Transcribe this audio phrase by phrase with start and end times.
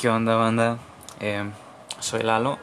[0.00, 0.78] ¿Qué onda banda?
[1.20, 1.44] Eh,
[1.98, 2.56] soy Lalo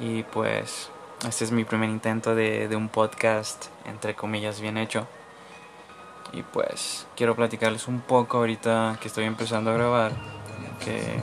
[0.00, 0.90] y pues
[1.26, 5.06] este es mi primer intento de, de, un podcast entre comillas bien hecho
[6.30, 10.12] y pues quiero platicarles un poco ahorita que estoy empezando a grabar
[10.84, 11.20] que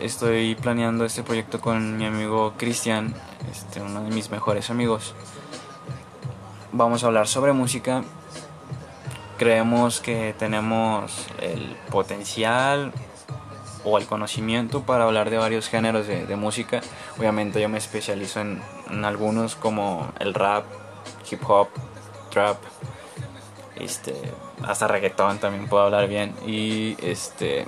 [0.00, 3.14] estoy planeando este proyecto con mi amigo Cristian,
[3.52, 5.14] este, uno de mis mejores amigos.
[6.72, 8.02] Vamos a hablar sobre música.
[9.38, 12.92] Creemos que tenemos el potencial
[13.84, 16.80] o el conocimiento para hablar de varios géneros de, música.
[17.18, 18.60] Obviamente yo me especializo en,
[19.04, 20.64] algunos como el rap,
[21.30, 21.68] hip hop,
[22.30, 22.56] trap,
[23.76, 24.14] este,
[24.66, 26.34] hasta reggaetón también puedo hablar bien.
[26.46, 27.66] Y este,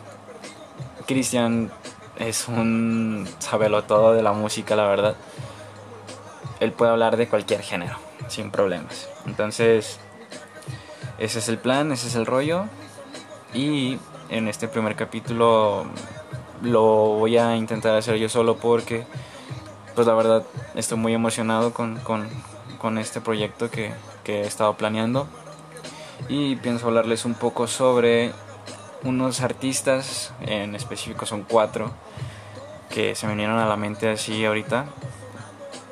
[1.07, 1.71] Cristian
[2.19, 5.17] es un sabelo todo de la música, la verdad.
[6.61, 7.97] Él puede hablar de cualquier género,
[8.29, 9.09] sin problemas.
[9.27, 10.01] Entonces,
[11.19, 12.65] ese es el plan, ese es el rollo.
[13.53, 13.99] Y
[14.31, 15.87] en este primer capítulo
[16.63, 19.05] lo voy a intentar hacer yo solo porque
[19.95, 21.99] pues la verdad estoy muy emocionado con,
[22.99, 25.27] este proyecto que, que, he estado planeando.
[26.29, 28.33] Y pienso hablarles un poco sobre
[29.03, 31.93] unos artistas, en específico son cuatro,
[32.91, 34.85] que se me vinieron a la mente así ahorita,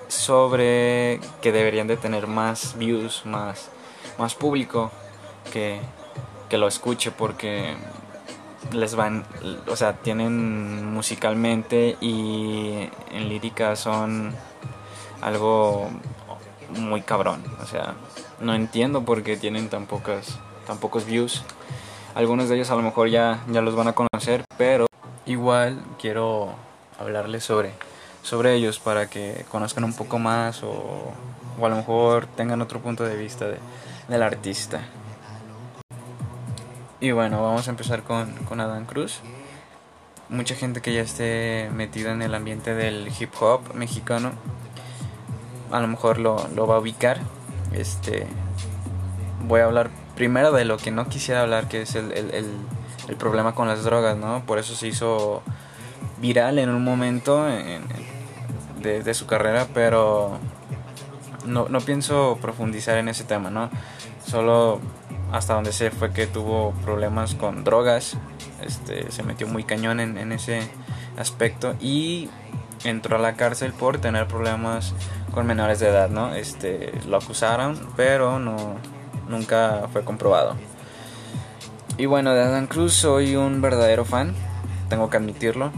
[0.08, 3.70] sobre que deberían de tener más views, más,
[4.18, 4.92] más público
[5.52, 5.80] que,
[6.48, 7.74] que lo escuche porque
[8.72, 9.24] les van,
[9.68, 14.32] o sea, tienen musicalmente y en lírica son
[15.20, 15.88] algo
[16.70, 17.94] muy cabrón, o sea,
[18.40, 21.42] no entiendo por qué tienen tan pocas tan pocos views.
[22.14, 24.86] Algunos de ellos a lo mejor ya ya los van a conocer, pero
[25.26, 26.54] igual quiero
[26.98, 27.72] hablarles sobre
[28.22, 31.12] sobre ellos para que conozcan un poco más o,
[31.60, 33.58] o a lo mejor tengan otro punto de vista de,
[34.08, 34.80] del artista.
[37.04, 39.20] Y bueno, vamos a empezar con, con Adán Cruz.
[40.30, 44.32] Mucha gente que ya esté metida en el ambiente del hip hop mexicano,
[45.70, 47.20] a lo mejor lo, lo va a ubicar.
[47.72, 48.26] Este,
[49.46, 52.30] voy a hablar primero de lo que no quisiera hablar, que es el, el,
[53.06, 54.42] el, problema con las drogas, ¿no?
[54.46, 55.42] Por eso se hizo
[56.22, 57.44] viral en un momento
[58.80, 60.38] de, su carrera, pero
[61.44, 63.68] no, no pienso profundizar en ese tema, ¿no?
[64.26, 64.80] Solo
[65.34, 68.16] hasta donde sé fue que tuvo problemas con drogas,
[68.62, 70.60] este, se metió muy cañón en, en, ese
[71.18, 72.30] aspecto y
[72.84, 74.94] entró a la cárcel por tener problemas
[75.32, 76.36] con menores de edad, ¿no?
[76.36, 78.76] Este, lo acusaron, pero no,
[79.28, 80.54] nunca fue comprobado.
[81.98, 84.34] Y bueno, de Adam Cruz soy un verdadero fan,
[84.88, 85.72] tengo que admitirlo.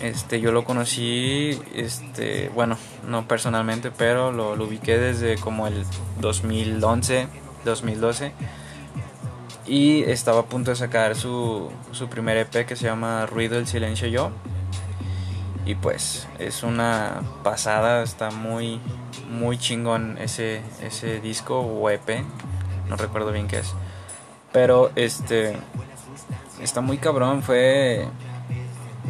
[0.00, 5.84] Este, yo lo conocí, este, bueno, no personalmente, pero lo, lo ubiqué desde como el
[6.20, 8.32] 2011 2012
[9.66, 13.66] y estaba a punto de sacar su, su primer EP que se llama Ruido el
[13.66, 14.30] Silencio Yo.
[15.66, 18.80] Y pues es una pasada, está muy
[19.30, 22.24] muy chingón ese, ese disco o EP,
[22.88, 23.74] no recuerdo bien qué es,
[24.52, 25.56] pero este
[26.60, 28.06] está muy cabrón, fue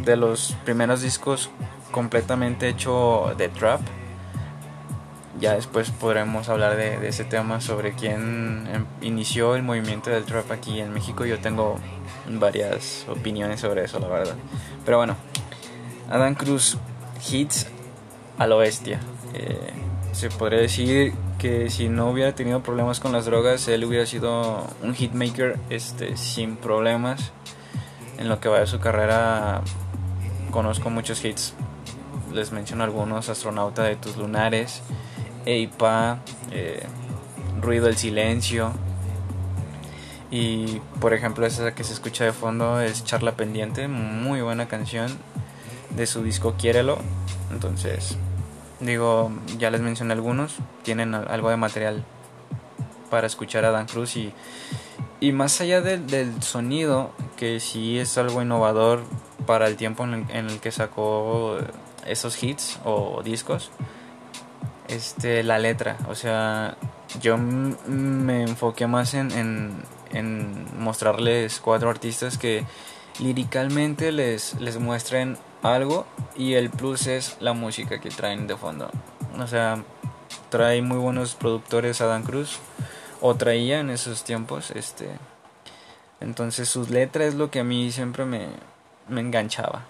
[0.05, 1.51] de los primeros discos
[1.91, 3.81] completamente hecho de trap
[5.41, 10.51] ya después podremos hablar de, ese tema sobre quién em, inició el movimiento del trap
[10.53, 11.25] aquí en México.
[11.25, 11.77] Yo tengo
[12.29, 14.37] varias opiniones sobre eso, la verdad.
[14.85, 15.17] Pero bueno,
[16.11, 16.79] Adán Cruz
[17.31, 17.67] hits
[18.39, 19.01] a lo bestia.
[19.35, 19.73] Eh,
[20.13, 24.65] se podría decir que si no hubiera tenido problemas con las drogas, él hubiera sido
[24.83, 27.33] un hitmaker este, sin problemas.
[28.19, 29.63] En lo que va de su carrera,
[30.53, 31.55] conozco muchos hits.
[32.33, 34.83] Les menciono algunos: Astronauta de tus lunares.
[35.47, 36.19] Eipa,
[36.51, 36.83] eh,
[37.61, 38.73] Ruido el Silencio.
[40.31, 45.17] Y por ejemplo, esa que se escucha de fondo es Charla Pendiente, muy buena canción
[45.91, 46.99] de su disco Quiérelo.
[47.53, 48.17] Entonces,
[48.81, 52.05] digo, ya les mencioné algunos, tienen algo de material
[53.11, 54.33] para escuchar a Dan Cruz y,
[55.21, 59.05] y más allá del, sonido, que sí es algo innovador
[59.47, 61.59] para el tiempo en el que sacó
[62.07, 63.71] esos hits o discos
[64.89, 65.97] este, la letra.
[66.09, 66.77] O sea,
[67.21, 69.31] yo me enfoqué más en,
[70.13, 72.65] en, mostrarles cuatro artistas que
[73.21, 78.91] liricalmente les, les muestren algo y el plus es la música que traen de fondo.
[79.39, 79.83] O sea,
[80.51, 82.59] trae muy buenos productores Adam Cruz
[83.21, 85.09] o traía en esos tiempos, este
[86.21, 88.49] entonces sus letras es lo que a mí siempre me,
[89.09, 89.83] me enganchaba.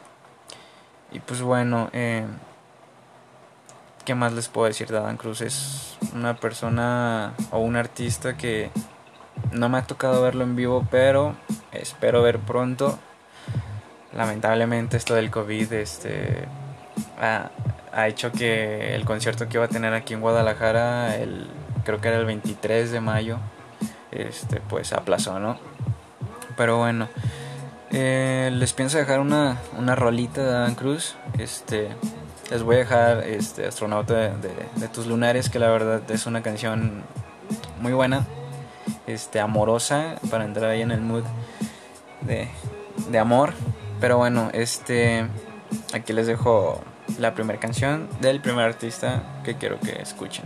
[1.13, 2.27] Y pues bueno, eh,
[4.05, 5.41] ¿Qué más les puedo decir de Adán Cruz?
[5.41, 8.71] Es una persona o un artista que
[9.51, 11.35] no me ha tocado verlo en vivo, pero
[11.73, 12.99] espero ver pronto.
[14.13, 16.45] lamentablemente esto del COVID este,
[17.19, 17.51] ha,
[18.07, 21.49] hecho que el concierto que iba a tener aquí en Guadalajara, el,
[21.85, 23.39] creo que era el 23 de mayo,
[24.11, 25.59] este, pues aplazó, ¿no?
[26.59, 27.09] Pero bueno,
[27.91, 31.17] eh, les pienso dejar una, una rolita de Dan Cruz.
[31.39, 31.89] Este,
[32.51, 37.03] les voy a dejar este, Astronauta de, tus lunares, que la verdad es una canción
[37.81, 38.27] muy buena,
[39.07, 41.25] este, amorosa, para entrar ahí en el mood
[42.23, 42.49] de,
[43.11, 43.53] de amor.
[44.01, 45.27] Pero bueno, este,
[45.93, 46.81] aquí les dejo
[47.19, 50.45] la primera canción del primer artista que quiero que escuchen.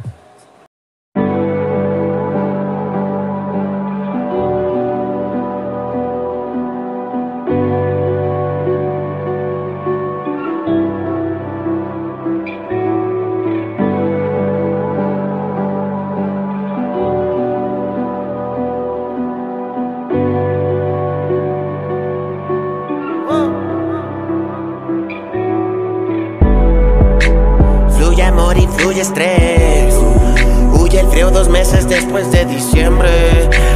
[31.58, 33.10] Meses después de diciembre.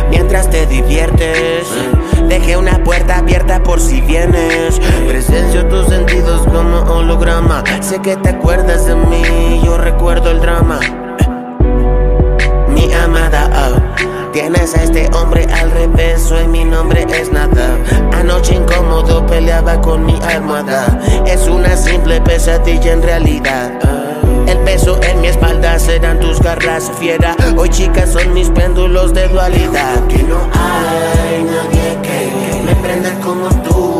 [0.08, 1.67] Mientras te diviertes,
[2.29, 4.79] dejé una puerta abierta por si vienes.
[5.08, 7.64] Presencio tus sentidos como holograma.
[7.81, 10.79] Sé que te acuerdas de mí, yo recuerdo el drama.
[12.69, 17.76] Mi amada, oh, tienes a este hombre al revés, hoy mi nombre es nada.
[18.12, 21.00] Anoche incómodo peleaba con mi almohada.
[21.26, 24.01] Es una simple pesadilla en realidad.
[24.52, 27.34] El peso en mi espalda serán tus garras fiera.
[27.56, 30.06] Hoy chicas son mis péndulos de dualidad.
[30.08, 33.92] Que no hay nadie que me prenda como tú.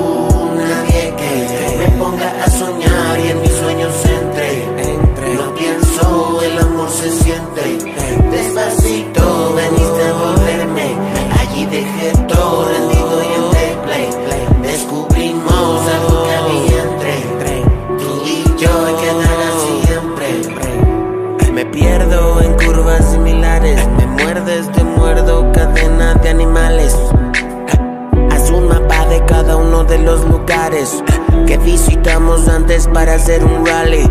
[31.53, 34.09] Que visitamos antes para hacer un rally.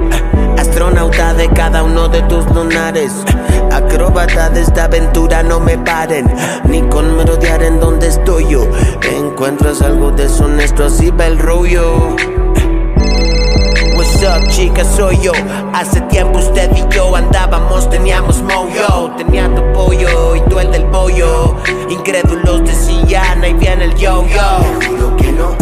[0.59, 3.11] Astronauta de cada uno de tus lunares.
[3.71, 6.31] Acróbata de esta aventura, no me paren.
[6.65, 8.67] Ni con merodear en donde estoy yo.
[9.11, 12.15] Encuentras algo deshonesto, así va el rollo.
[13.95, 14.85] What's up, chica?
[14.85, 15.31] Soy yo.
[15.73, 19.15] Hace tiempo usted y yo andábamos, teníamos moyo.
[19.17, 21.55] Tenía tu pollo y tú el del pollo.
[21.89, 25.60] Incrédulos decían, ahí viene el yo-yo.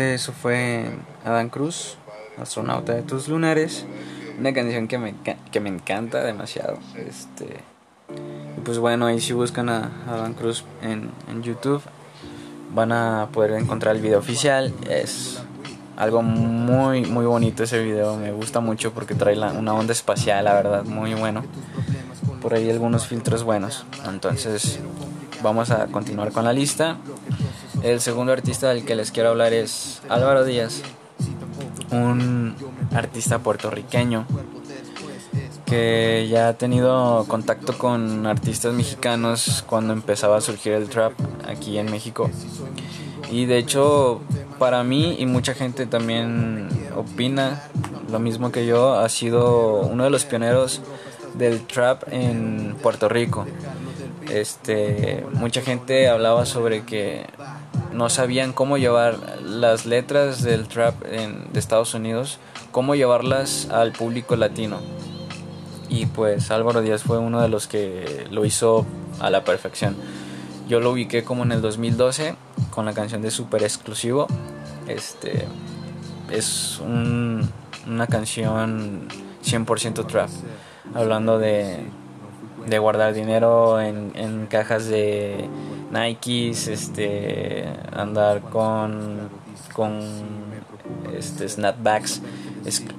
[0.00, 0.90] Eso fue
[1.24, 1.96] Adán Cruz,
[2.40, 3.86] astronauta de tus lunares.
[4.38, 5.14] Una canción que me,
[5.52, 6.78] que me encanta demasiado.
[6.96, 7.60] Este,
[8.64, 11.82] pues bueno, ahí si buscan a Adán Cruz en, en YouTube,
[12.74, 14.72] van a poder encontrar el video oficial.
[14.90, 15.40] Es
[15.96, 20.54] algo muy muy bonito ese video me gusta mucho porque trae una onda espacial la
[20.54, 21.44] verdad muy bueno
[22.42, 24.80] por ahí algunos filtros buenos entonces
[25.40, 26.96] vamos a continuar con la lista
[27.84, 30.82] el segundo artista del que les quiero hablar es Álvaro Díaz
[31.90, 32.56] un
[32.94, 34.26] artista puertorriqueño
[35.66, 41.12] que ya ha tenido contacto con artistas mexicanos cuando empezaba a surgir el trap
[41.46, 42.30] aquí en México
[43.30, 44.22] y de hecho
[44.58, 47.64] para mí y mucha gente también opina
[48.10, 50.80] lo mismo que yo, ha sido uno de los pioneros
[51.34, 53.44] del trap en Puerto Rico.
[54.30, 57.26] Este, mucha gente hablaba sobre que
[57.92, 62.38] no sabían cómo llevar las letras del trap en, de Estados Unidos,
[62.72, 64.78] cómo llevarlas al público latino.
[65.88, 68.84] Y pues Álvaro Díaz fue uno de los que lo hizo
[69.20, 69.96] a la perfección.
[70.68, 72.36] Yo lo ubiqué como en el 2012
[72.70, 74.26] con la canción de Super Exclusivo.
[74.88, 75.46] Este
[76.30, 79.08] es una canción
[79.44, 80.30] 100% trap,
[80.94, 81.84] hablando de,
[82.66, 85.48] de guardar dinero en, en, cajas de
[85.94, 89.30] Nikes, este, andar con,
[89.72, 90.00] con
[91.16, 92.20] este, snapbacks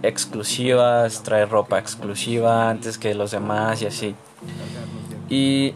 [0.01, 4.15] exclusivas, traer ropa exclusiva antes que los demás y así.
[5.29, 5.73] Y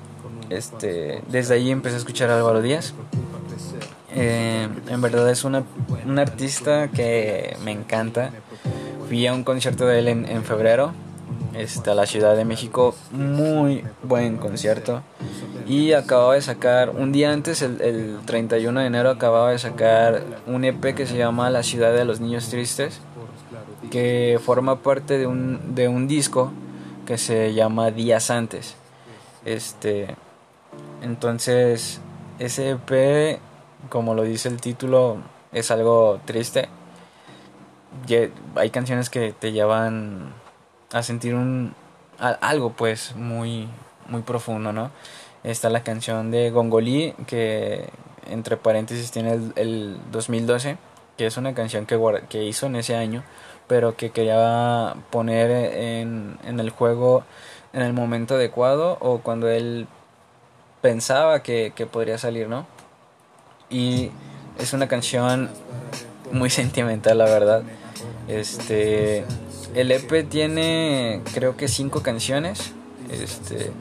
[0.50, 2.94] este, desde ahí empecé a escuchar a Álvaro Díaz.
[4.16, 5.64] Eh, en verdad es una,
[6.06, 8.32] un artista que me encanta.
[9.08, 10.94] fui a un concierto de él en, en febrero,
[11.54, 15.02] este, a la Ciudad de México, muy buen concierto.
[15.70, 20.24] Y acababa de sacar, un día antes, el, el 31 de enero, acababa de sacar
[20.48, 23.00] un EP que se llama La Ciudad de los Niños Tristes,
[23.92, 26.52] que forma parte de un, de un disco
[27.06, 28.78] que se llama Días Antes.
[29.46, 30.16] Este,
[31.04, 32.02] entonces,
[32.40, 33.40] ese EP,
[33.90, 35.18] como lo dice el título,
[35.52, 36.68] es algo triste.
[38.56, 40.34] Hay canciones que te llevan
[40.92, 41.76] a sentir un
[42.18, 43.70] algo pues muy
[44.10, 44.90] muy profundo, ¿no?
[45.44, 47.90] Está la canción de Gongolí que
[48.30, 50.78] entre paréntesis tiene el, el 2012,
[51.18, 53.24] que es una canción que, que hizo en ese año,
[53.68, 57.24] pero que quería poner en, en el juego
[57.74, 59.88] en el momento adecuado o cuando él
[60.82, 62.66] pensaba que, que podría salir, ¿no?
[63.70, 64.12] Y
[64.58, 65.50] es una canción
[66.32, 67.64] muy sentimental, la verdad.
[68.28, 69.26] Este,
[69.76, 72.74] el EP tiene creo que cinco canciones,
[73.12, 73.72] este,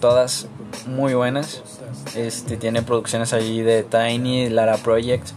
[0.00, 0.48] todas
[0.86, 1.62] muy buenas.
[2.14, 5.28] Este, tiene producciones ahí de Tiny, Lara Project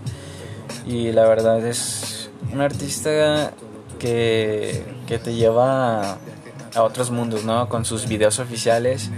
[0.86, 3.53] y la verdad es un artista
[4.00, 6.17] que, que te lleva
[6.75, 7.67] a otros mundos, ¿no?
[7.69, 9.09] Con sus videos oficiales,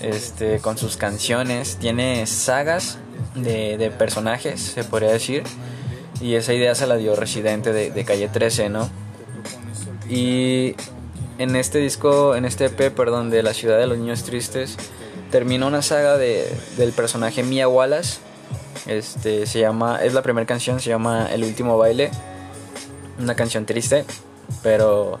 [0.00, 2.98] este, con sus canciones, tiene sagas
[3.34, 5.44] de, de personajes, se podría decir,
[6.20, 8.88] y esa idea se la dio Residente de, de Calle 13, ¿no?
[10.08, 10.74] Y
[11.38, 14.76] en este disco, en este EP, perdón, de La Ciudad de los Niños Tristes,
[15.30, 18.18] termina una saga de, del personaje Mia Wallace.
[18.86, 22.10] Este se llama, es la primera canción, se llama El último baile.
[23.18, 24.04] Una canción triste,
[24.62, 25.18] pero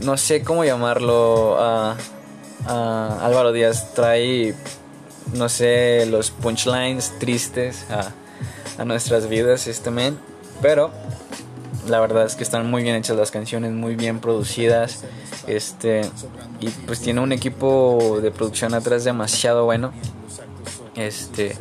[0.00, 1.56] no sé cómo llamarlo.
[1.58, 1.96] a
[2.66, 4.54] Álvaro Díaz trae,
[5.32, 8.12] no sé, los punchlines tristes a,
[8.78, 10.18] a nuestras vidas, este men.
[10.60, 10.90] Pero
[11.88, 15.04] la verdad es que están muy bien hechas las canciones, muy bien producidas.
[15.48, 16.02] Este,
[16.60, 19.92] y pues tiene un equipo de producción atrás demasiado bueno.
[20.94, 21.56] Este,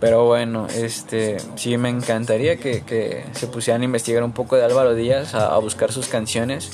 [0.00, 4.64] pero bueno, este, sí me encantaría que, que se pusieran a investigar un poco de
[4.64, 6.72] Álvaro Díaz, a, buscar sus canciones.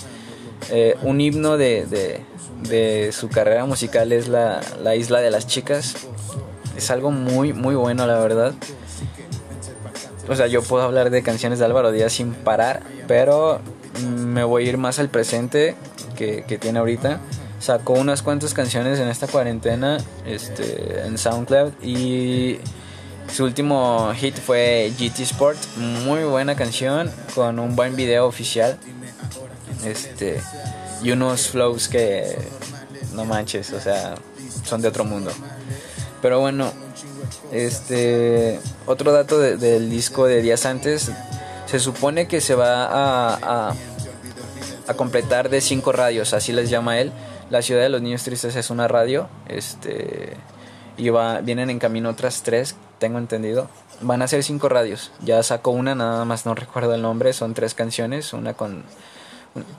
[0.71, 2.25] Eh, un himno de, de,
[2.69, 5.95] de, su carrera musical es la, la Isla de las Chicas.
[6.76, 8.52] Es algo muy, muy bueno, la verdad.
[10.29, 13.61] O sea, yo puedo hablar de canciones de Álvaro Díaz sin parar, pero
[14.09, 15.76] me voy a ir más al presente
[16.47, 17.21] que, tiene ahorita.
[17.59, 22.59] Sacó unas cuantas canciones en esta cuarentena este, en SoundCloud y
[23.31, 28.79] su último hit fue GT Sport, muy buena canción con un buen video oficial.
[29.85, 30.41] Este
[31.03, 32.37] y unos flows que
[33.15, 34.17] no manches, o sea,
[34.65, 35.31] son de otro mundo.
[36.21, 36.73] Pero bueno,
[37.53, 41.11] este otro dato de, del disco de días antes,
[41.67, 42.89] se supone que se va
[43.71, 43.75] a,
[44.90, 47.12] a, completar de cinco radios, así les llama él.
[47.50, 50.37] La ciudad de los niños tristes es una radio, este
[50.97, 53.68] y va, vienen en camino otras tres, tengo entendido.
[54.02, 55.11] Van a ser cinco radios.
[55.23, 57.32] Ya sacó una, nada más no recuerdo el nombre.
[57.32, 58.85] Son tres canciones, una con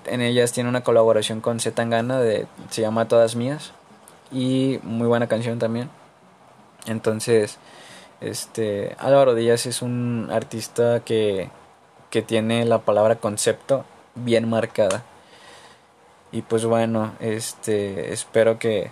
[0.05, 3.71] en ellas tiene una colaboración con Zetangana de se llama Todas mías
[4.31, 5.89] y muy buena canción también.
[6.87, 7.57] Entonces,
[8.19, 11.49] este Álvaro Díaz es un artista que,
[12.09, 15.03] que tiene la palabra concepto bien marcada.
[16.31, 18.91] Y pues bueno, este espero que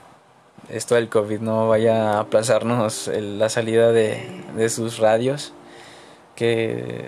[0.69, 5.53] esto del COVID no vaya a aplazarnos la salida de, de sus radios
[6.35, 7.05] que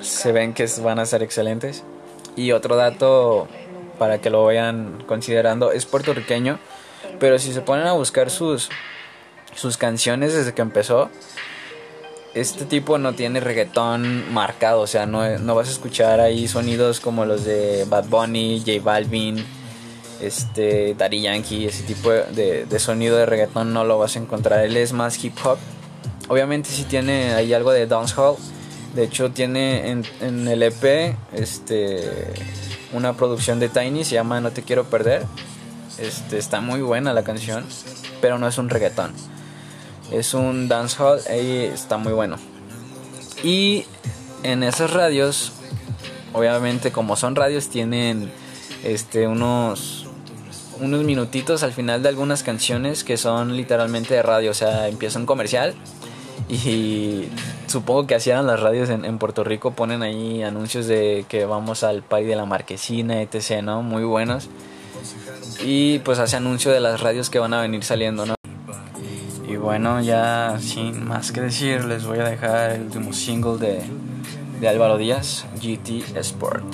[0.00, 1.84] se ven que van a ser excelentes.
[2.36, 3.48] Y otro dato
[3.98, 6.58] para que lo vayan considerando es puertorriqueño,
[7.18, 8.70] pero si se ponen a buscar sus
[9.54, 11.10] sus canciones desde que empezó,
[12.34, 17.00] este tipo no tiene reggaetón marcado, o sea, no, no vas a escuchar ahí sonidos
[17.00, 19.44] como los de Bad Bunny, J Balvin,
[20.20, 24.64] este, Daddy Yankee, ese tipo de, de, sonido de reggaetón no lo vas a encontrar,
[24.64, 25.58] él es más hip hop.
[26.28, 28.36] Obviamente sí tiene ahí algo de dancehall,
[28.94, 32.32] de hecho tiene en, en el EP este,
[32.92, 35.24] una producción de Tiny, se llama No te quiero perder,
[35.98, 37.64] este, está muy buena la canción,
[38.20, 39.12] pero no es un reggaetón
[40.10, 42.36] es un dancehall y está muy bueno.
[43.42, 43.84] Y
[44.42, 45.52] en esas radios,
[46.32, 48.30] obviamente como son radios, tienen
[48.84, 50.06] este unos
[50.80, 55.18] unos minutitos al final de algunas canciones que son literalmente de radio, o sea, empieza
[55.18, 55.74] un comercial
[56.48, 57.28] y
[57.66, 61.84] supongo que hacían las radios en, en, Puerto Rico, ponen ahí anuncios de que vamos
[61.84, 63.82] al Parque de la Marquesina, etc., ¿no?
[63.82, 64.48] Muy buenos.
[65.62, 68.39] Y pues hace anuncio de las radios que van a venir saliendo, ¿no?
[69.60, 73.82] Bueno, ya sin más que decir, les voy a dejar el último single de,
[74.58, 76.64] de Álvaro Díaz, GT Sport.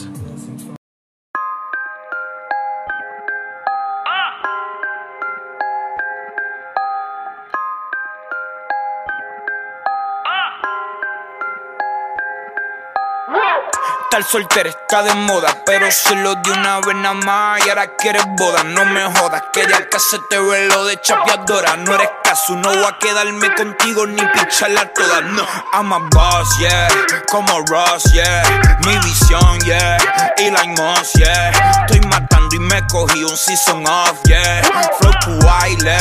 [14.16, 18.24] Estar soltera está de moda, pero solo de una vez nada más y ahora quieres
[18.38, 18.64] boda.
[18.64, 21.76] No me jodas, quería que se te lo de chapeadora.
[21.76, 25.20] No eres caso, no voy a quedarme contigo ni picharla toda.
[25.20, 26.88] No, I'm a boss, yeah,
[27.28, 28.42] como Ross, yeah.
[28.86, 29.98] Mi visión, yeah,
[30.38, 31.50] y la Moss, yeah.
[31.82, 34.62] Estoy matando y me cogí un season off, yeah.
[34.98, 35.96] Flow to baile,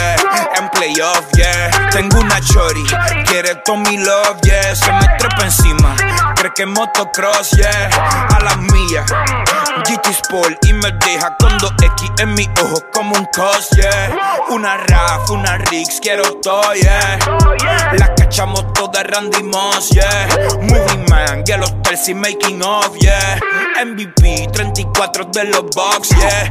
[0.56, 1.90] en playoff, yeah.
[1.92, 2.84] Tengo una chori,
[3.25, 4.75] quiere mi love, yeah.
[4.75, 5.96] Se me trepa encima,
[6.36, 7.90] cree que motocross, yeah
[8.36, 9.06] a las mías.
[9.84, 14.40] GT Sport y me deja con dos X en mi ojo como un cos, yeah.
[14.50, 17.20] Una RAF, una Rix, quiero todo, yeah.
[17.94, 20.28] La cachamos todas Randy Moss, yeah.
[20.62, 23.40] Movie Man, y el hotel sin making of, yeah.
[23.84, 26.45] MVP, 34 de los box, yeah.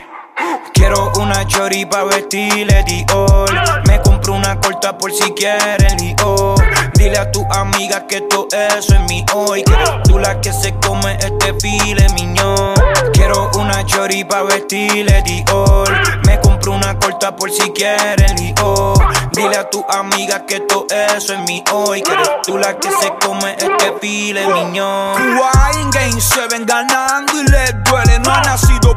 [0.73, 3.51] Quiero una chori pa' vestirle Dior.
[3.87, 6.55] Me compro una corta por si quieren lío
[6.95, 9.63] Dile a tu amiga que todo eso es mi hoy.
[9.63, 12.75] Quiero tú la que se come este file miñón.
[13.13, 15.91] Quiero una chori pa' vestirle Dior.
[16.27, 18.95] Me compro una corta por si quieren lío
[19.33, 22.03] Dile a tu amiga que todo eso es mi hoy.
[22.03, 25.17] Quiero tú la que se come este file miñón.
[25.17, 27.14] Wine Game 7 ganando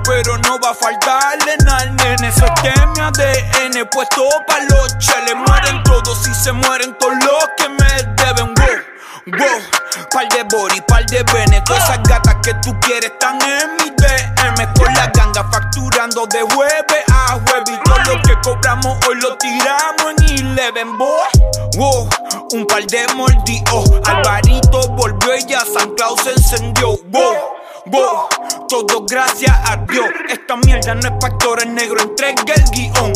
[0.08, 2.30] pero no va a faltarle nada nene.
[2.30, 5.36] Eso es mi ADN puesto pa' los cheles.
[5.36, 8.56] Mueren todos y se mueren todos los que me deben.
[8.56, 13.38] Wow, wow, par de body, par de bene Todas esas gatas que tú quieres están
[13.42, 17.70] en mi DM Con la ganga facturando de jueves a jueves.
[17.70, 21.28] Y todo lo que cobramos hoy lo tiramos en Eleven, boy
[21.76, 22.10] Wow,
[22.54, 23.92] un par de mordidos.
[24.06, 26.98] Alvarito volvió y ya San Claus encendió.
[27.12, 27.58] Wow
[27.90, 28.28] Wow,
[28.68, 30.06] todo gracias a Dios.
[30.30, 33.14] Esta mierda no es pa' actores negros, entregue el guion.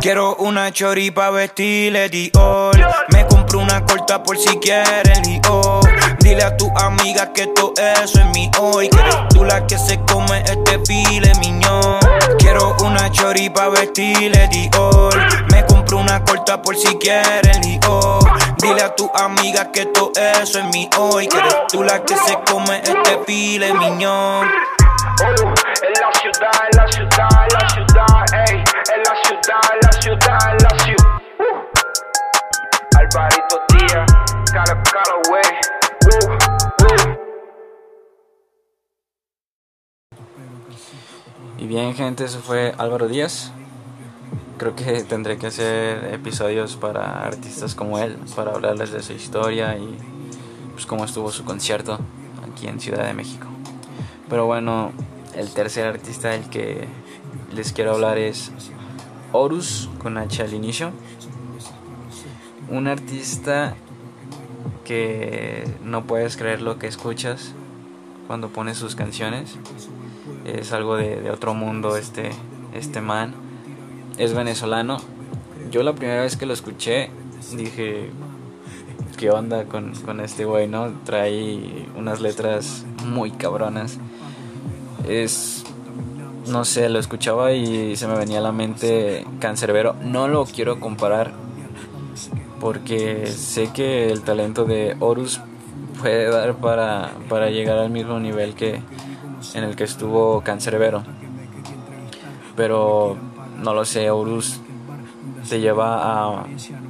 [0.00, 2.76] Quiero una chori pa' vestirle Dior.
[3.12, 5.80] Me compro una corta por si quieren lío.
[6.20, 8.88] Dile a tu amiga que todo eso es mi hoy.
[8.88, 11.98] Quieres tú la que se come este file miñón.
[12.38, 15.14] Quiero una chori pa' vestirle Dior.
[15.50, 18.20] Me compro una corta por si quieren lío.
[18.58, 21.28] Dile a tu amiga que todo eso es mi hoy.
[21.28, 24.46] Quieres tú la que se come este file miñón.
[25.06, 29.78] Oh, en la ciudad, en la ciudad, en la ciudad, ey, en la ciudad, en
[29.82, 31.10] la ciudad, en la ciudad.
[31.38, 31.58] Uh.
[32.98, 34.10] Alvarito Díaz,
[34.52, 35.48] Caleb Calloway,
[36.06, 36.32] uh,
[36.84, 37.16] uh.
[41.58, 43.52] Y bien gente, eso fue Álvaro Díaz.
[44.58, 49.76] Creo que tendré que hacer episodios para artistas como él, para hablarles de su historia
[49.76, 49.96] y
[50.72, 51.98] pues cómo estuvo su concierto
[52.50, 53.55] aquí en Ciudad de México.
[54.28, 54.92] Pero bueno,
[55.34, 56.86] el tercer artista del que
[57.54, 58.50] les quiero hablar es
[59.32, 60.90] Horus con H al inicio.
[62.68, 63.74] Un artista
[64.84, 67.52] que no puedes creer lo que escuchas
[68.26, 69.56] cuando pones sus canciones.
[70.44, 72.30] Es algo de, de otro mundo este,
[72.74, 73.34] este man.
[74.18, 74.98] Es venezolano.
[75.70, 77.10] Yo la primera vez que lo escuché
[77.52, 78.10] dije,
[79.16, 80.68] ¿qué onda con, con este güey?
[80.68, 80.92] ¿no?
[81.04, 83.98] Trae unas letras muy cabronas.
[85.06, 85.64] Es,
[86.48, 89.94] no sé, lo escuchaba y se me venía a la mente Cancerbero.
[90.02, 91.32] No lo quiero comparar
[92.60, 95.40] porque sé que el talento de Horus
[96.00, 98.80] puede dar para, para llegar al mismo nivel que
[99.54, 101.04] en el que estuvo Cancerbero.
[102.56, 103.16] Pero
[103.62, 104.60] no lo sé, Horus
[105.48, 106.46] te lleva a,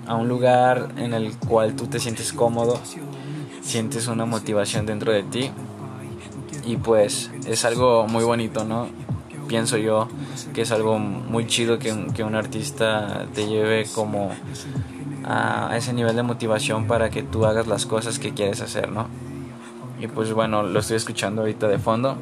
[0.06, 2.80] a un lugar en el cual tú te sientes cómodo,
[3.60, 5.50] sientes una motivación dentro de ti
[6.64, 8.88] y pues es algo muy bonito, ¿no?
[9.48, 10.08] Pienso yo
[10.54, 14.32] que es algo muy chido que, que un artista te lleve como
[15.24, 19.06] a, ese nivel de motivación para que tú hagas las cosas que quieres hacer, ¿no?
[20.00, 22.16] Y pues bueno, lo estoy escuchando ahorita de fondo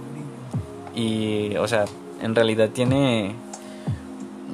[0.94, 1.86] y, o sea,
[2.20, 3.34] en realidad tiene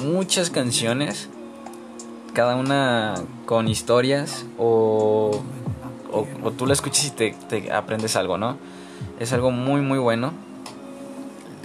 [0.04, 1.28] muchas canciones,
[2.32, 3.14] cada una
[3.46, 5.42] con historias o,
[6.12, 8.56] o, o tú la escuchas y te aprendes algo, ¿no?
[9.18, 10.32] Es algo muy muy bueno.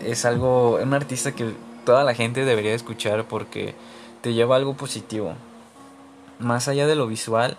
[0.03, 1.53] Es algo, un artista que
[1.85, 3.75] toda la gente debería escuchar porque
[4.21, 5.33] te lleva algo positivo.
[6.39, 7.57] Más allá de lo visual,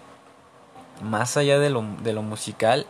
[1.02, 2.86] más allá de lo, de lo musical,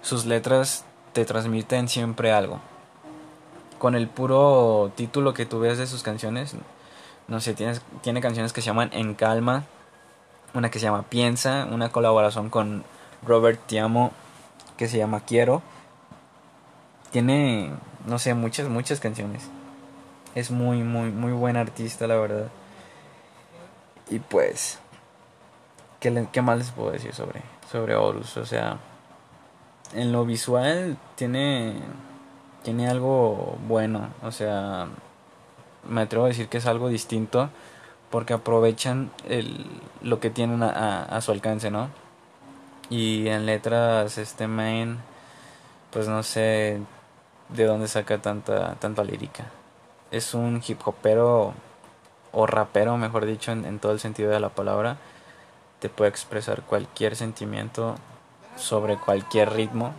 [0.00, 2.60] sus letras te transmiten siempre algo.
[3.78, 6.54] Con el puro título que tú ves de sus canciones,
[7.28, 9.64] no sé, tienes, tiene canciones que se llaman En Calma,
[10.54, 12.84] una que se llama Piensa, una colaboración con
[13.26, 14.12] Robert Tiamo
[14.76, 15.62] que se llama Quiero
[17.12, 17.70] tiene,
[18.06, 19.44] no sé, muchas, muchas canciones.
[20.34, 22.48] Es muy, muy, muy buen artista, la verdad.
[24.10, 24.78] Y pues,
[26.00, 28.36] ¿qué, qué más les puedo decir sobre, sobre Horus?
[28.36, 28.78] O sea,
[29.94, 31.74] en lo visual tiene,
[32.62, 34.08] tiene algo bueno.
[34.22, 34.88] O sea,
[35.88, 37.50] me atrevo a decir que es algo distinto
[38.10, 39.66] porque aprovechan el,
[40.02, 41.88] lo que tienen a, a- a su alcance, ¿no?
[42.90, 44.98] Y en letras, este man,
[45.90, 46.80] pues no sé
[47.48, 49.46] de dónde saca tanta, tanta lírica.
[50.10, 51.54] Es un hip hopero
[52.32, 54.96] o rapero, mejor dicho, en, en todo el sentido de la palabra.
[55.80, 57.96] Te puede expresar cualquier sentimiento
[58.56, 59.92] sobre cualquier ritmo,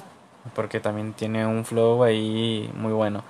[0.56, 3.23] porque también tiene un flow ahí muy bueno.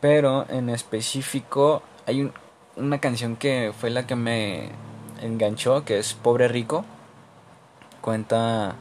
[0.00, 2.32] Pero en específico hay un-
[2.76, 4.70] una canción que fue la que me
[5.20, 6.84] enganchó, que es Pobre Rico.
[8.00, 8.74] Cuenta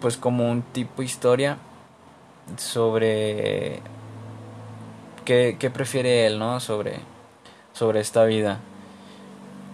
[0.00, 1.58] pues como un tipo historia
[2.56, 3.80] sobre
[5.24, 6.60] qué, qué prefiere él, ¿no?
[6.60, 7.00] Sobre,
[7.72, 8.58] sobre esta vida.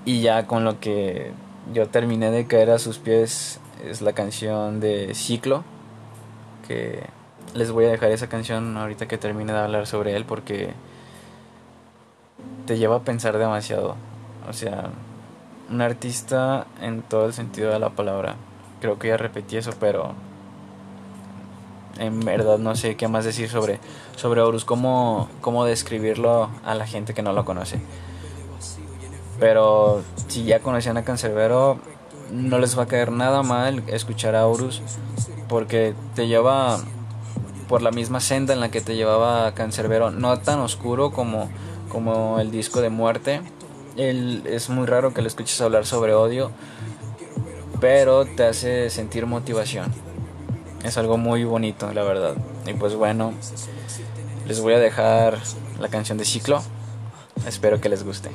[0.04, 1.32] Y ya con lo que
[1.72, 5.64] yo terminé de caer a sus pies es la canción de Ciclo,
[6.66, 7.04] que
[7.54, 10.74] les voy a dejar esa canción ahorita que termine de hablar sobre él porque
[12.66, 13.96] te lleva a pensar demasiado.
[14.48, 14.90] O sea,
[15.70, 18.36] un artista en todo el sentido de la palabra.
[18.80, 20.14] Creo que ya repetí eso, pero
[21.98, 23.80] en verdad no sé qué más decir sobre,
[24.16, 27.80] sobre Horus, cómo, cómo describirlo a la gente que no lo conoce.
[29.38, 31.78] Pero si ya conocían a Cancerbero,
[32.32, 34.82] no les va a caer nada mal escuchar a Horus,
[35.48, 36.78] porque te lleva
[37.68, 41.50] por la misma senda en la que te llevaba Cancerbero, no tan oscuro como,
[41.88, 43.42] como el disco de muerte.
[43.96, 46.50] Es muy raro que le escuches hablar sobre odio,
[47.80, 50.05] pero te hace sentir motivación.
[50.86, 52.36] Es algo muy bonito, la verdad.
[52.64, 53.34] Y pues bueno,
[54.46, 55.36] les voy a dejar
[55.80, 56.62] la canción de Ciclo.
[57.44, 58.30] Espero que les guste.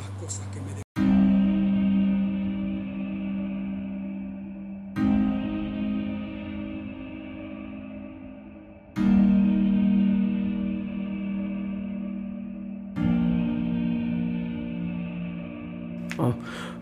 [16.20, 16.34] Ah,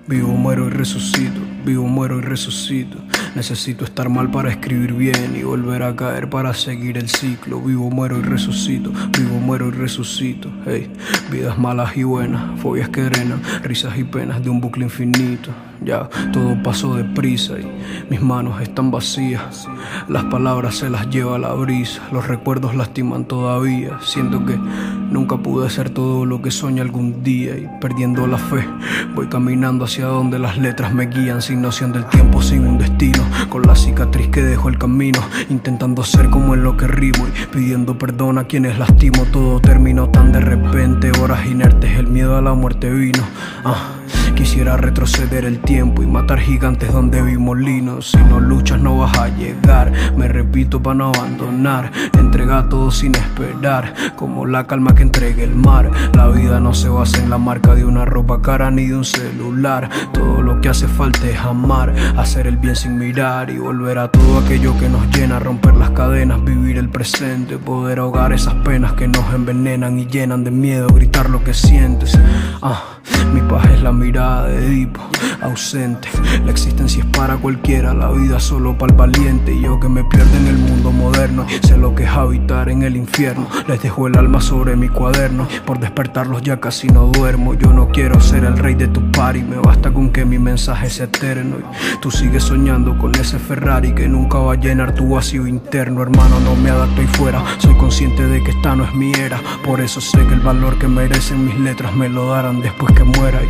[0.08, 2.98] Vivo, muero y resucito, vivo, muero y resucito.
[3.36, 7.62] Necesito estar mal para escribir bien y volver a caer para seguir el ciclo.
[7.62, 10.52] Vivo, muero y resucito, vivo, muero y resucito.
[10.66, 10.92] Hey,
[11.32, 15.52] vidas malas y buenas, fobias que drenan, risas y penas de un bucle infinito.
[15.82, 17.66] Ya, todo pasó deprisa y
[18.10, 19.66] mis manos están vacías.
[20.10, 23.98] Las palabras se las lleva la brisa, los recuerdos lastiman todavía.
[24.02, 28.68] Siento que nunca pude ser todo lo que soñé algún día y perdiendo la fe,
[29.16, 33.24] voy caminando hacia donde las letras me guían sin noción del tiempo, sin un destino,
[33.50, 37.46] con la cicatriz que dejó el camino, intentando ser como en lo que rimo y
[37.48, 39.26] pidiendo perdón a quienes lastimo.
[39.32, 43.24] Todo terminó tan de repente, horas inertes, el miedo a la muerte vino.
[43.64, 43.99] Ah.
[44.36, 48.12] Quisiera retroceder el tiempo y matar gigantes donde vi molinos.
[48.12, 49.92] Si no luchas no vas a llegar.
[50.16, 51.92] Me repito para no abandonar.
[52.18, 53.94] Entrega todo sin esperar.
[54.16, 55.92] Como la calma que entregue el mar.
[56.14, 59.06] La vida no se basa en la marca de una ropa cara ni de un
[59.06, 59.90] celular.
[60.14, 61.94] Todo lo que hace falta es amar.
[62.18, 65.40] Hacer el bien sin mirar y volver a todo aquello que nos llena.
[65.40, 67.58] Romper las cadenas, vivir el presente.
[67.58, 70.88] Poder ahogar esas penas que nos envenenan y llenan de miedo.
[70.88, 72.18] Gritar lo que sientes.
[72.62, 73.00] Ah,
[73.34, 75.02] mi paz es la mirada de Edipo,
[75.42, 76.08] ausente.
[76.46, 79.54] La existencia es para cualquiera, la vida solo para el valiente.
[79.54, 82.84] Y yo que me pierdo en el mundo moderno, sé lo que es habitar en
[82.84, 83.48] el infierno.
[83.68, 87.54] Les dejo el alma sobre mi cuaderno, por despertarlos ya casi no duermo.
[87.54, 90.90] Yo no quiero ser el rey de tu party, me basta con que mi mensaje
[90.90, 91.58] sea eterno.
[91.60, 96.02] Y tú sigues soñando con ese Ferrari que nunca va a llenar tu vacío interno,
[96.02, 96.40] hermano.
[96.40, 99.42] No me adapto ahí fuera, soy consciente de que esta no es mi era.
[99.66, 103.04] Por eso sé que el valor que merecen mis letras me lo darán después que
[103.04, 103.40] muera.
[103.44, 103.50] Y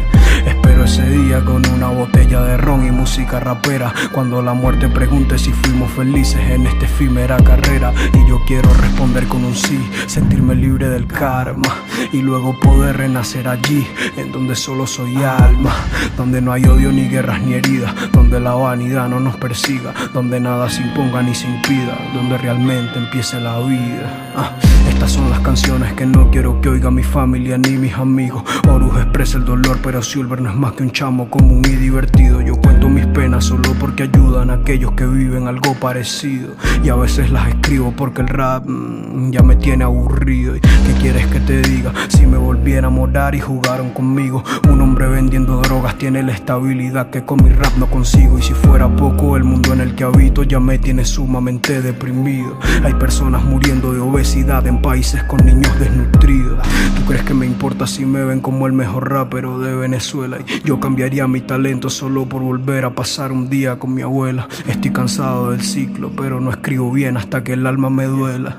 [0.83, 3.93] ese día con una botella de ron y música rapera.
[4.11, 7.93] Cuando la muerte pregunte si fuimos felices en esta efímera carrera.
[8.13, 11.75] Y yo quiero responder con un sí, sentirme libre del karma.
[12.11, 13.87] Y luego poder renacer allí,
[14.17, 15.75] en donde solo soy alma.
[16.17, 17.93] Donde no hay odio ni guerras ni heridas.
[18.11, 19.93] Donde la vanidad no nos persiga.
[20.13, 21.97] Donde nada se imponga ni se impida.
[22.13, 24.31] Donde realmente empiece la vida.
[24.35, 24.55] Ah,
[24.87, 28.43] Estas son las canciones que no quiero que oiga mi familia ni mis amigos.
[28.67, 32.41] Horus expresa el dolor, pero Silver no es más que un chamo común y divertido.
[32.41, 36.53] Yo cuento mis penas solo porque ayudan a aquellos que viven algo parecido.
[36.83, 40.55] Y a veces las escribo porque el rap mm, ya me tiene aburrido.
[40.55, 41.93] ¿Y qué quieres que te diga?
[42.09, 44.43] Si me volviera a morar y jugaron conmigo.
[44.69, 48.37] Un hombre vendiendo drogas tiene la estabilidad que con mi rap no consigo.
[48.37, 52.57] Y si fuera poco, el mundo en el que habito ya me tiene sumamente deprimido.
[52.83, 56.59] Hay personas muriendo de obesidad en países con niños desnutridos.
[56.95, 60.37] ¿Tú crees que me importa si me ven como el mejor rapero de Venezuela?
[60.63, 64.47] Yo cambiaría mi talento solo por volver a pasar un día con mi abuela.
[64.67, 68.57] Estoy cansado del ciclo, pero no escribo bien hasta que el alma me duela.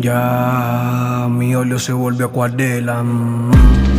[0.00, 3.02] Ya mi óleo se vuelve acuarela.
[3.02, 3.50] mm,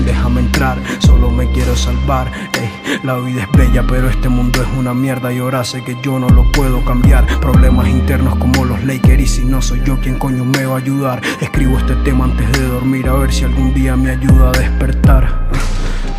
[0.06, 2.32] Déjame entrar, solo me quiero salvar.
[2.54, 5.32] Ey, la vida es bella, pero este mundo es una mierda.
[5.34, 7.26] Y ahora sé que yo no lo puedo cambiar.
[7.40, 9.22] Problemas internos como los Lakers.
[9.22, 11.22] Y si no soy yo quien coño me va a ayudar.
[11.42, 15.50] Escribo este tema antes de dormir, a ver si algún día me ayuda a despertar.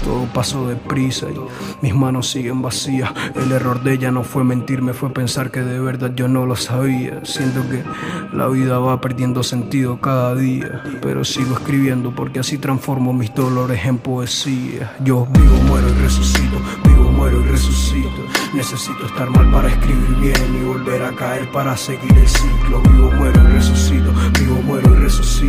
[0.05, 1.39] Todo pasó deprisa y
[1.83, 3.13] mis manos siguen vacías.
[3.35, 6.57] El error de ella no fue mentirme, fue pensar que de verdad yo no lo
[6.57, 7.25] sabía.
[7.25, 7.83] Siento que
[8.35, 13.85] la vida va perdiendo sentido cada día, pero sigo escribiendo porque así transformo mis dolores
[13.85, 14.95] en poesía.
[15.05, 18.09] Yo vivo, muero y resucito, vivo, muero y resucito.
[18.55, 22.81] Necesito estar mal para escribir bien y volver a caer para seguir el ciclo.
[22.83, 25.41] Vivo, muero y resucito, vivo, muero y resucito.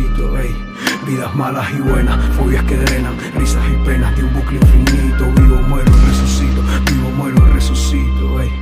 [1.06, 5.30] Vidas malas y buenas, fobias que drenan, risas y penas de un bucle infinito.
[5.32, 8.40] Vivo, muero y resucito, vivo, muero y resucito.
[8.40, 8.52] Ey,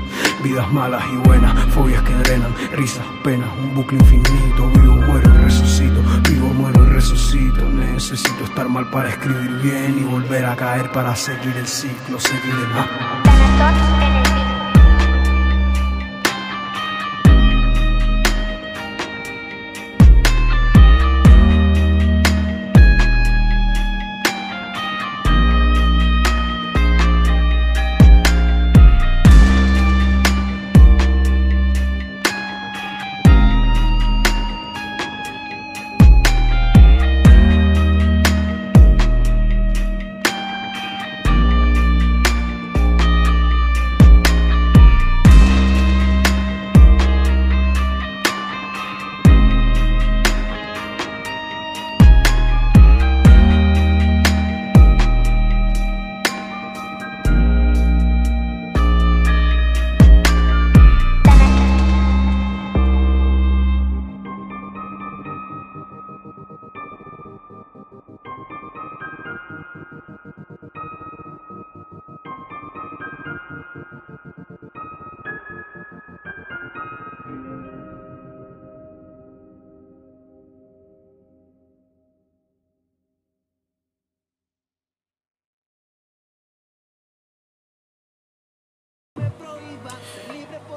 [0.42, 4.70] vidas malas y buenas, fobias que drenan, risas, penas, un bucle infinito.
[4.70, 7.68] Vivo, muero y resucito, vivo, muero y resucito.
[7.68, 12.54] Necesito estar mal para escribir bien y volver a caer para seguir el ciclo, seguir
[12.54, 14.29] el mapa.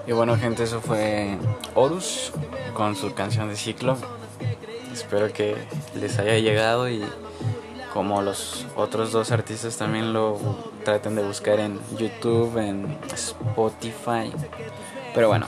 [0.06, 1.38] Y bueno, gente, eso fue
[1.76, 2.34] Horus
[2.74, 3.98] con su canción de ciclo.
[4.92, 5.56] Espero que
[5.96, 7.04] les haya llegado y
[7.94, 10.39] como los otros dos artistas también lo
[10.84, 14.32] traten de buscar en YouTube, en Spotify.
[15.13, 15.48] Pero bueno,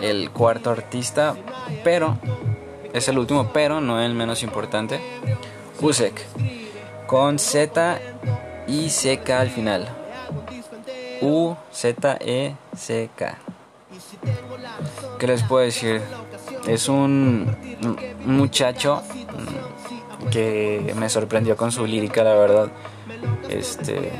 [0.00, 1.34] el cuarto artista,
[1.82, 2.18] pero
[2.92, 5.00] es el último, pero no el menos importante.
[5.80, 6.24] Usek,
[7.06, 8.00] con Z
[8.68, 9.88] y CK al final.
[11.20, 13.38] U Z E C K.
[15.18, 16.00] ¿Qué les puedo decir?
[16.66, 17.56] Es un,
[18.24, 19.02] muchacho
[20.30, 22.68] que me sorprendió con su lírica, la verdad.
[23.48, 24.12] Este,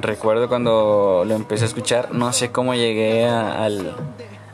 [0.00, 3.94] recuerdo cuando lo empecé a escuchar, no sé cómo llegué al,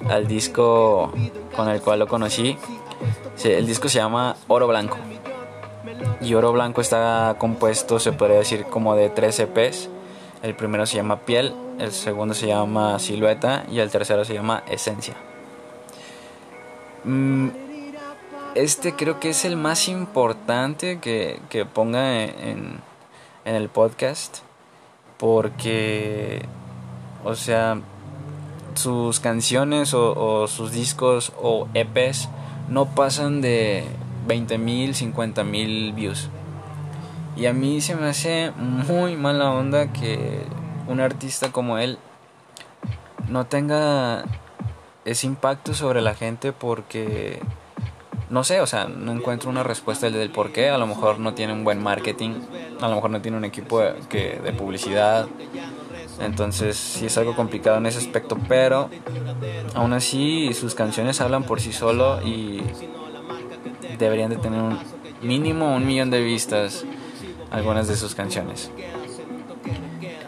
[0.09, 1.13] al disco
[1.55, 2.59] con el cual lo conocí.
[3.43, 4.99] El disco se llama Oro Blanco.
[6.21, 9.89] Y Oro Blanco está compuesto, se podría decir, como de tres EPs.
[10.43, 14.63] El primero se llama Piel, el segundo se llama Silueta y el tercero se llama
[14.69, 15.15] Esencia.
[17.07, 17.51] Mm,
[18.57, 22.81] Este creo que es el más importante que, que ponga en,
[23.45, 24.39] en el podcast
[25.19, 26.45] porque,
[27.25, 27.81] o sea,
[28.75, 32.29] sus canciones o, o sus discos o EPs
[32.69, 33.85] no pasan de
[34.27, 36.29] 20 mil, 50 mil views.
[37.37, 40.43] Y a mí se me hace muy mala onda que
[40.89, 41.99] un artista como él
[43.29, 44.25] no tenga
[45.07, 47.41] ese impacto sobre la gente porque
[48.29, 50.69] no sé, o sea, no encuentro una respuesta del, por qué.
[50.69, 52.33] A lo mejor no tiene un buen marketing,
[52.81, 55.29] a lo mejor no tiene un equipo de, que, de publicidad.
[56.21, 58.91] Entonces sí es algo complicado en ese aspecto, pero
[59.75, 62.63] aún así sus canciones hablan por sí solo y
[63.99, 64.79] deberían de tener un,
[65.23, 66.85] mínimo un millón de vistas
[67.51, 68.71] algunas de sus canciones.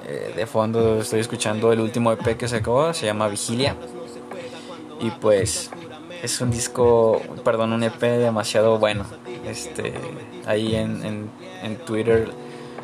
[0.07, 3.75] Eh, de fondo estoy escuchando el último EP que sacó, se llama Vigilia.
[5.01, 5.71] Y pues
[6.23, 9.05] es un disco, perdón, un EP demasiado bueno.
[9.47, 9.95] Este,
[10.47, 11.31] ahí en,
[11.63, 12.29] en, Twitter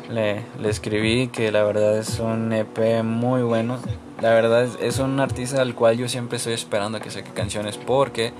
[0.09, 3.77] le, le, escribí que la verdad es un EP muy bueno.
[4.21, 7.77] La verdad es, es un artista al cual yo siempre estoy esperando que saque canciones
[7.77, 8.33] porque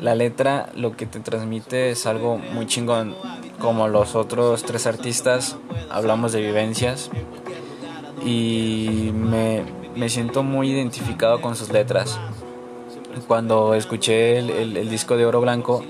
[0.00, 3.14] la letra lo que te transmite es algo muy chingón.
[3.60, 5.56] Como los otros tres artistas,
[5.90, 7.10] hablamos de vivencias
[8.24, 9.62] y me,
[9.94, 12.18] me siento muy identificado con sus letras.
[13.26, 15.84] Cuando escuché el, el, disco de Oro Blanco,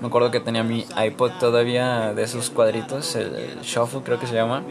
[0.00, 4.26] me acuerdo que tenía mi iPod todavía de esos cuadritos, el, el Shuffle creo que
[4.26, 4.62] se llama,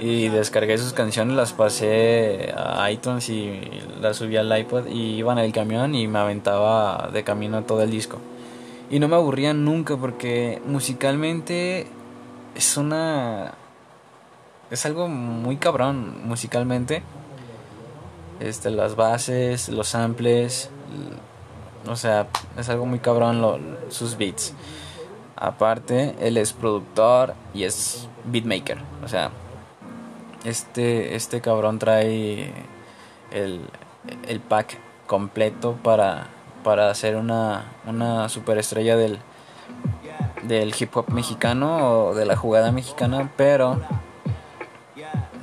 [0.00, 3.60] y descargué sus canciones, las pasé a iTunes y
[4.00, 7.82] las subí al iPod y iba en el camión y me aventaba de camino todo
[7.82, 8.18] el disco.
[8.90, 11.86] Y no me aburría nunca porque musicalmente
[12.54, 13.54] es una...
[14.70, 17.02] es algo muy cabrón musicalmente.
[18.38, 20.70] Este, las bases, los samples,
[21.86, 22.26] o sea,
[22.58, 24.54] es algo muy cabrón lo, sus beats.
[25.36, 29.30] Aparte, él es productor y es beatmaker, o sea,
[30.44, 32.52] este, este cabrón trae
[33.30, 33.60] el,
[34.26, 36.28] el pack completo para,
[36.64, 39.18] para hacer una, una superestrella del,
[40.44, 43.80] del hip hop mexicano o de la jugada mexicana, pero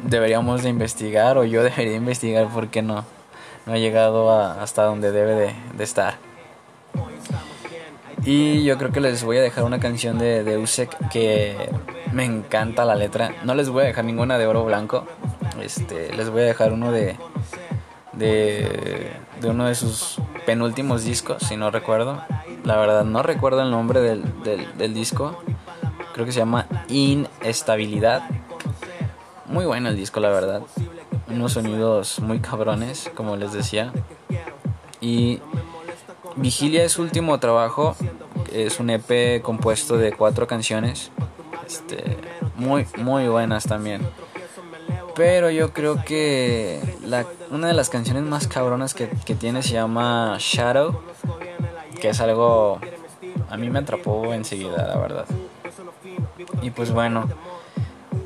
[0.04, 3.06] deberíamos de investigar o yo debería investigar porque no,
[3.66, 6.16] no ha llegado a, hasta donde debe de, estar.
[8.26, 11.70] Y yo creo que les voy a dejar una canción de, de Usek que
[12.14, 13.36] me encanta la letra.
[13.44, 15.06] No les voy a dejar ninguna de oro blanco.
[15.62, 17.18] Este, les voy a dejar uno de,
[18.14, 22.22] de, de uno de sus penúltimos discos, si no recuerdo.
[22.64, 24.24] La verdad, no recuerdo el nombre del,
[24.78, 25.38] del disco.
[26.14, 28.24] Creo que se llama Inestabilidad.
[29.46, 30.62] Muy bueno el disco, la verdad.
[31.34, 33.92] Unos sonidos muy cabrones, como les decía.
[35.02, 35.40] Y
[36.36, 37.96] Vigilia es último trabajo.
[38.52, 41.10] Es un EP compuesto de cuatro canciones.
[41.66, 42.18] Este,
[42.56, 44.08] muy, muy buenas también.
[45.16, 49.74] Pero yo creo que la, una de las canciones más cabronas que, que tiene se
[49.74, 51.02] llama Shadow.
[52.00, 52.80] Que es algo...
[53.50, 55.26] A mí me atrapó enseguida, la verdad.
[56.62, 57.28] Y pues bueno,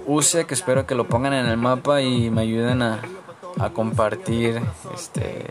[0.07, 3.01] use que espero que lo pongan en el mapa y me ayuden a,
[3.59, 4.61] a compartir
[4.95, 5.45] este,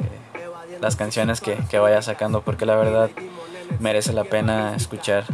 [0.81, 3.11] las canciones que, que vaya sacando porque la verdad
[3.79, 5.25] merece la pena escuchar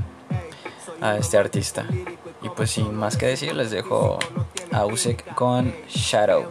[1.00, 1.86] a este artista.
[2.42, 4.18] Y pues sin más que decir, les dejo
[4.72, 6.46] a Usek con Shadow.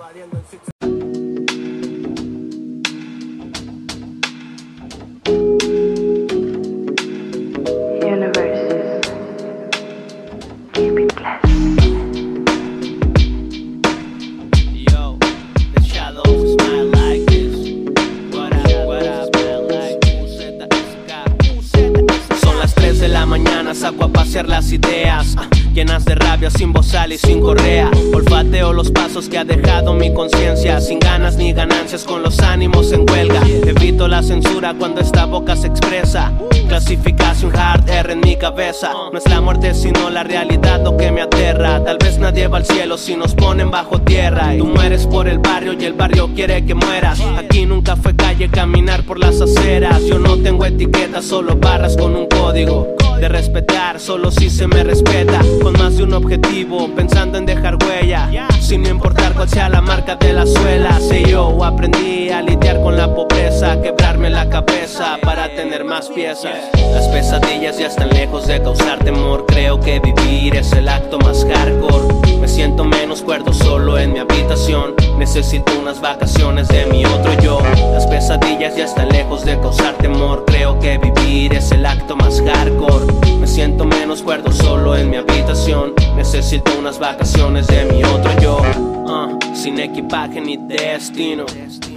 [36.68, 38.92] Clasificación hard R en mi cabeza.
[39.14, 41.82] No es la muerte, sino la realidad lo que me aterra.
[41.86, 44.54] Tal vez nadie va al cielo si nos ponen bajo tierra.
[44.54, 47.22] Y tú mueres por el barrio y el barrio quiere que mueras.
[47.38, 50.04] Aquí nunca fue calle caminar por las aceras.
[50.04, 54.84] Yo no tengo etiquetas, solo barras con un código de respetar, solo si se me
[54.84, 55.42] respeta.
[55.62, 58.28] Con más de un objetivo, pensando en dejar huella.
[58.60, 61.00] Sin importar cuál sea la marca de la suela.
[61.00, 66.56] Sé yo, aprendí a lidiar con la pobreza, quebrarme la cabeza para tener más piezas.
[66.94, 69.46] Las pesadillas ya están lejos de causar temor.
[69.46, 72.38] Creo que vivir es el acto más hardcore.
[72.40, 74.96] Me siento menos cuerdo solo en mi habitación.
[75.20, 77.62] Necesito unas vacaciones de mi otro yo.
[77.94, 80.44] Las pesadillas ya están lejos de causar temor.
[80.48, 83.11] Creo que vivir es el acto más hardcore.
[83.12, 85.94] Me siento menos cuerdo solo en mi habitación.
[86.16, 88.62] Necesito unas vacaciones de mi otro yo.
[89.04, 91.46] Uh, sin equipaje ni destino.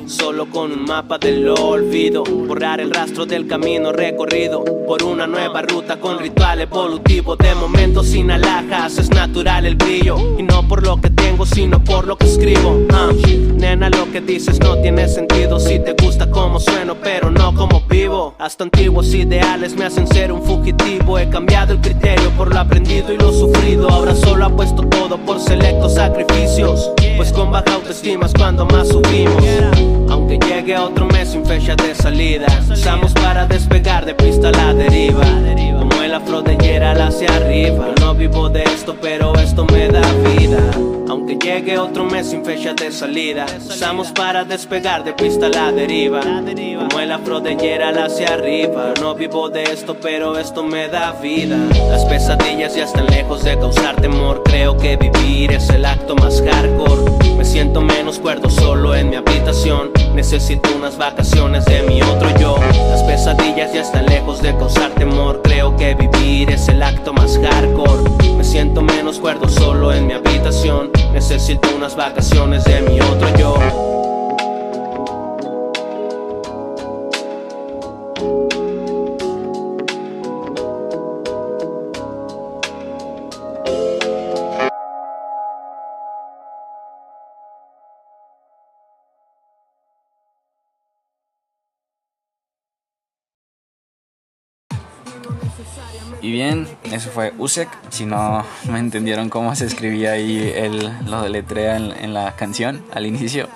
[0.07, 2.25] Solo con un mapa del olvido.
[2.25, 4.65] Borrar el rastro del camino recorrido.
[4.87, 7.37] Por una nueva ruta con ritual evolutivo.
[7.37, 10.17] De momento sin alhajas, es natural el brillo.
[10.37, 12.71] Y no por lo que tengo, sino por lo que escribo.
[12.71, 15.61] Uh, nena, lo que dices no tiene sentido.
[15.61, 18.35] Si te gusta como sueno, pero no como vivo.
[18.39, 21.19] Hasta antiguos ideales me hacen ser un fugitivo.
[21.19, 23.91] He cambiado el criterio por lo aprendido y lo sufrido.
[23.91, 26.91] Ahora solo apuesto todo por selectos sacrificios.
[27.19, 29.45] Pues con baja autoestima es cuando más subimos.
[30.09, 35.27] Aunque llegue otro mes sin fecha de salida, usamos para despegar de pista la deriva.
[35.79, 37.89] Como el afro de Gerald hacia arriba.
[38.01, 40.01] No vivo de esto, pero esto me da
[40.39, 40.63] vida.
[41.09, 46.21] Aunque llegue otro mes sin fecha de salida, usamos para despegar de pista la deriva.
[46.21, 48.95] Como el afro de Gerald hacia arriba.
[49.01, 51.59] No vivo de esto, pero esto me da vida.
[51.91, 54.43] Las pesadillas ya están lejos de causar temor.
[54.45, 57.11] Creo que vivir es el acto más hardcore.
[57.37, 59.91] Me siento menos cuerdo solo en mi habitación.
[60.15, 62.59] Necesito unas vacaciones de mi otro yo.
[62.89, 65.43] Las pesadillas ya están lejos de causar temor.
[65.43, 68.24] Creo que vivir es el acto más hardcore.
[68.45, 70.93] Siento menos cuerdo solo en mi habitación.
[71.13, 73.95] Necesito unas vacaciones de mi otro yo.
[96.25, 97.69] Y bien, eso fue Usek.
[97.91, 102.83] Si no me entendieron cómo se escribía ahí el, lo deletrea en, en la canción
[102.95, 103.47] al inicio.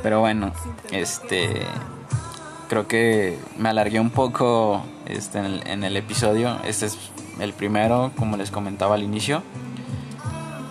[0.00, 0.52] Pero bueno,
[0.92, 1.66] este
[2.68, 6.56] creo que me alargué un poco este, en, el, en el episodio.
[6.64, 6.96] Este es
[7.40, 9.42] el primero, como les comentaba al inicio.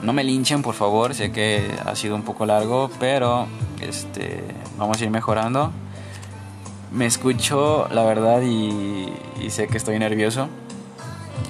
[0.01, 1.13] No me linchen, por favor.
[1.13, 3.47] Sé que ha sido un poco largo, pero
[3.81, 4.45] este
[4.77, 5.73] vamos a ir mejorando.
[6.91, 9.11] Me escucho, la verdad, y,
[9.49, 10.47] sé que estoy nervioso.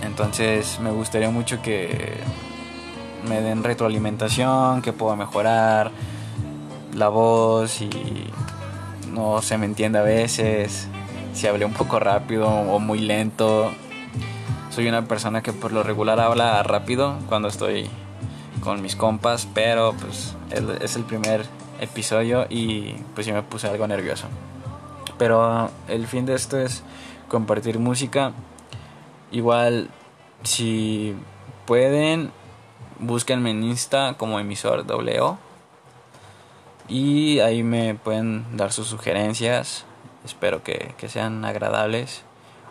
[0.04, 2.18] Entonces me gustaría mucho que
[3.28, 5.92] me den retroalimentación, que pueda mejorar
[6.94, 7.90] la voz y
[9.14, 10.88] no se me entiende a veces,
[11.34, 13.72] si hablé un poco rápido o muy lento.
[14.72, 17.90] Soy una persona que por lo regular habla rápido cuando estoy
[18.62, 20.36] con mis compas, pero pues
[20.82, 21.46] es el primer
[21.80, 24.28] episodio y pues sí me puse algo nervioso.
[25.20, 26.82] Pero el fin de esto es
[27.28, 28.34] compartir música.
[29.32, 29.92] Igual
[30.42, 31.16] si
[31.68, 32.32] pueden
[33.00, 35.38] búsquenme en Insta como emisor WO
[36.88, 39.86] y ahí me pueden dar sus sugerencias.
[40.26, 42.24] Espero que, que, sean agradables.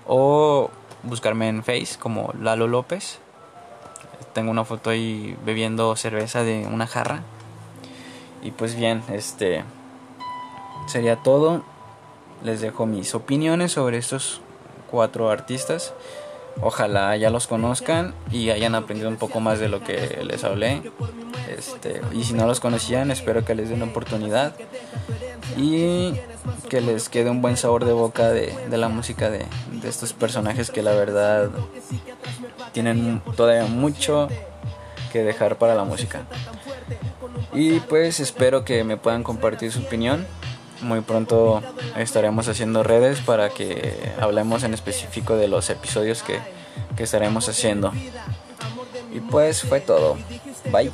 [0.07, 0.70] O
[1.03, 3.20] buscarme en Face como Lalo López.
[4.34, 7.22] Tengo una foto ahí bebiendo cerveza de una jarra.
[8.42, 9.64] Y pues bien, este
[10.86, 11.62] sería todo.
[12.43, 14.41] Les dejo mis opiniones sobre estos
[14.91, 15.93] cuatro artistas.
[16.61, 20.82] Ojalá ya los conozcan y hayan aprendido un poco más de lo que les hablé.
[21.57, 24.55] Este, y si no los conocían, espero que les den una oportunidad
[25.57, 26.14] y
[26.68, 29.47] que les quede un buen sabor de boca de, la música de,
[29.84, 31.51] estos personajes que la verdad
[32.72, 34.28] tienen todavía mucho
[35.12, 36.22] que dejar para la música.
[37.53, 40.26] Y pues espero que me puedan compartir su opinión.
[40.81, 41.62] Muy pronto
[41.97, 46.39] estaremos haciendo redes para que hablemos en específico de los episodios que,
[46.97, 47.93] que estaremos haciendo.
[49.12, 50.16] Y pues fue todo.
[50.70, 50.91] Bye.